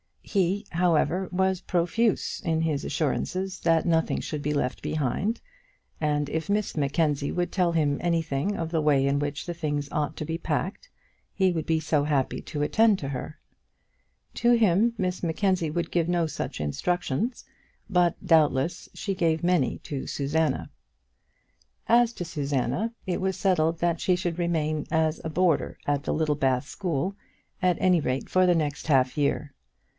[0.23, 5.41] He, however, was profuse in his assurances that nothing should be left behind,
[5.99, 9.89] and if Miss Mackenzie would tell him anything of the way in which the things
[9.91, 10.89] ought to be packed,
[11.33, 13.39] he would be so happy to attend to her!
[14.35, 17.43] To him Miss Mackenzie would give no such instructions,
[17.89, 20.71] but, doubtless, she gave many to Susanna.
[21.87, 26.13] As to Susanna, it was settled that she should remain as a boarder at the
[26.13, 27.15] Littlebath school,
[27.61, 29.53] at any rate for the next half year.